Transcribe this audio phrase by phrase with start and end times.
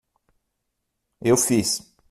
[1.21, 1.93] Eu fiz